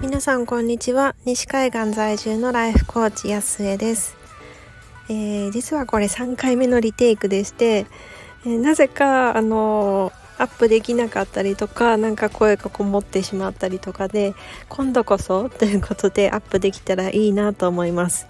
[0.00, 1.14] 皆さんこんにちは。
[1.26, 4.16] 西海岸在住のライフコーチ安江です、
[5.10, 7.84] えー、実はこれ3回目のリテイクでして、
[8.46, 14.34] えー、なぜかあのアップできなかったりとかなんか声がこもってしまったりとかで
[14.70, 18.26] 今度こそということでアップできたらいいなと思います、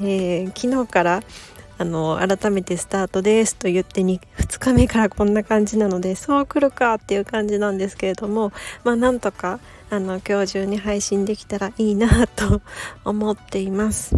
[0.00, 1.22] えー、昨日から
[1.78, 8.52] あの改めてスタートですと言って 2, 2日目からこんな感じなのでそう来るかっていう感じなんですけれども
[8.84, 12.62] まあなんとかあの今日中に配信できたらいいなと
[13.04, 14.16] 思っています。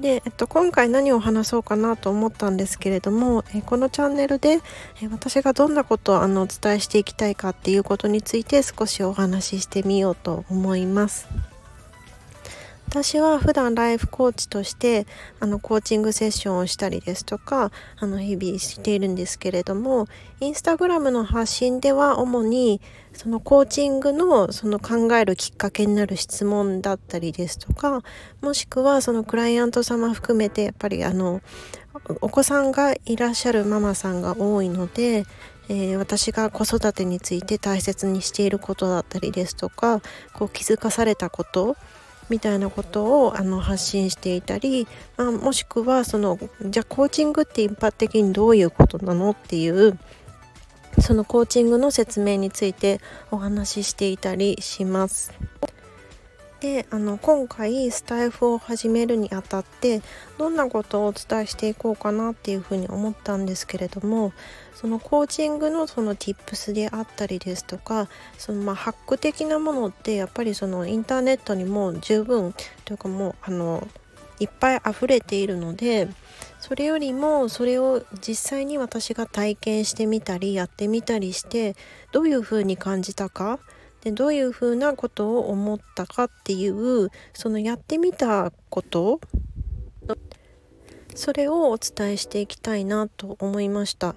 [0.00, 4.60] で、えっと、今回何を話そうかなと思ったんですけれども、えこのチャンネルで、
[5.00, 11.28] え私がどんなことをあのお伝えしていきたいかっていうことについて少しお話ししてみようと思います。
[12.96, 15.06] 私は普段ライフコーチとして
[15.38, 20.06] あのコーチングセッションをしたりですとかあの日々しているんですけれども
[20.40, 22.80] インスタグラムの発信では主に
[23.12, 28.02] そのコーチングのその考えるきっかけになる質問だったりですとか
[28.40, 31.42] もしくはそのクライアント様含めてやっぱりあの
[32.22, 35.26] お子さんがいらっしゃるママさんが多いので
[35.68, 40.00] えー、私が子育てについて大切にしていることだったりですとか
[40.32, 41.76] こう気づかされたこと
[42.28, 49.98] みたいなことをあの発信していたり、まあ、もしくはそのじゃあコーチングって一般的にどういうことなのっていう
[51.00, 55.32] そのコーチングの説明についてお話ししていたりします。
[56.60, 60.00] であの今回スタイフを始めるにあたって
[60.38, 64.32] どんなことをお伝えしていこうかなっていうふうに思ったんですけれども
[64.74, 72.54] そのコーチングのその tips であったりですとかそのまあハック的なものってやっぱりそのインターネットにも十分
[72.84, 73.86] というかもうあの
[74.38, 76.08] いっぱい溢れているので
[76.58, 81.76] それよりもそれを実際に私が体験してみたりやってみたりして
[82.12, 83.58] どういうふうに感じたか
[84.06, 89.20] でどういうふうなことを思ったかっていうそのやってみたこと
[91.16, 94.14] それをお伝えしていきたいなと思いました。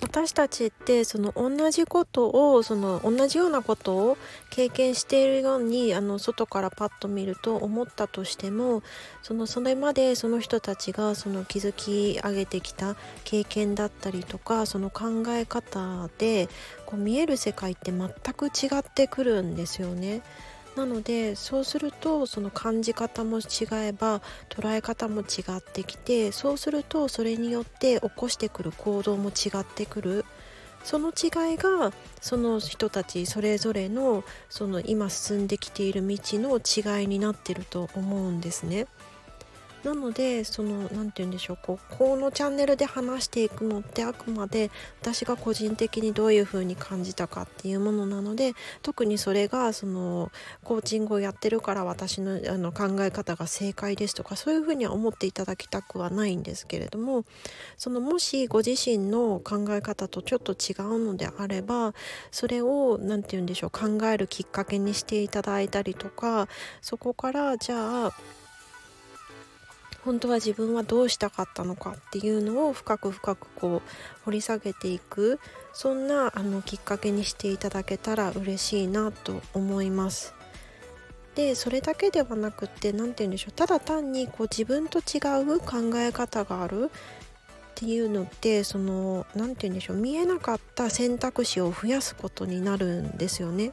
[0.00, 4.18] 私たちってその同じことをその同じようなことを
[4.50, 8.82] 経験しているようにあの外からパッと見ると思ったとしても
[9.22, 16.48] そのそれまでその人たちがその築き上げてきた経験だったりとかその考え方で
[16.86, 20.22] こう見える世界って全く違ってくるんですよね。
[20.78, 30.24] なのでそうするとその感じ方も違えば捉え方も違ってきてそうするとそれによって起こしてくる行動も違ってくる
[30.84, 38.86] その違いがその人たちそれぞれのその今進んできている道の違いになってると思うんですね。
[39.84, 50.30] なのでその何て言うんでしょうここのチャンネルで話していくのってあくまで私が個人的にどういう風に感じたかっていうものなので特にそれがその
[50.64, 57.24] コーチングをやってるから私のあの考え方が正解ですとかそういう風には思っていただきたくはないんですけれども
[57.76, 61.94] そのもしご自身の考え方とちょっと違うのであれば
[62.30, 66.48] それを何て言うんでしょう考えるきっかけにしていただいたりとか
[66.82, 68.12] そこからじゃあ
[70.08, 75.38] 本当は自分はどうしたかったのかっていうのを深く深くこう掘り下げていく
[75.74, 80.34] そんなあのきっかけにしていただけたら嬉しいなと思います。
[81.34, 86.90] でそれだけではなくって何て言うんでしょうただ単にこう自分と違う考え方があるっ
[87.74, 93.72] ていうのってその何て言うんでしょう見えなかった選択肢を増やすことになるんですよね。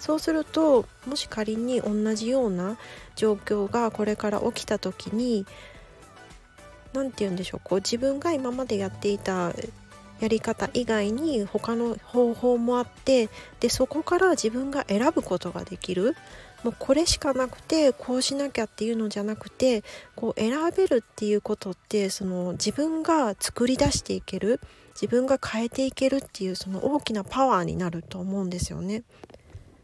[0.00, 2.78] そうするともし仮に同じような
[3.16, 5.46] 状況がこれから起きた時に
[6.94, 9.52] 何て言うんでしょうこう自分が今までやっていた
[10.20, 13.28] やり方以外に他の方法もあって
[13.60, 16.14] でそこから自分が選ぶことができる
[16.62, 19.84] もうこれしかなくてこうしなきゃっていうのじゃなくて
[20.14, 24.60] こう選べるっていうことってその自分が作り出していける
[24.94, 29.02] 自分が変えていけるっていうその大きなパワーになると思うんですよね。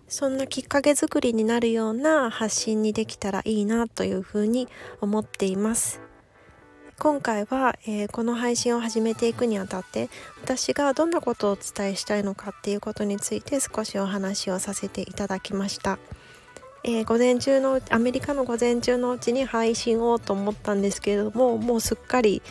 [0.09, 4.67] そんなきっかけ作りになるような発信にできたらいいなというふうに
[5.01, 6.01] 思っています。
[7.01, 10.11] 今回は、えー、この配信を始めていくにあたって
[10.43, 15.99] 私がどんなことをお伝えしたいのかっていうことについて少しお話をさせていただきました。
[16.85, 22.43] えー、午前中のアメリカの午前中のうちに配信をと思ったんですけれどももうすっかり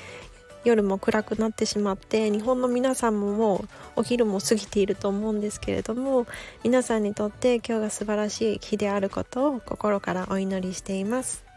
[0.64, 3.68] 夜も暗くなってしまって日本の皆さんももう
[3.98, 6.26] お昼も過ぎていると思うんですけれども
[6.64, 11.49] 皆さんにとって今日が素晴らしい日であることを心からお祈りしています。